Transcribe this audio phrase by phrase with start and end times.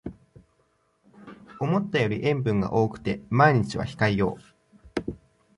[1.59, 4.39] 思ったより塩分が多くて毎日は控えよ
[5.05, 5.13] う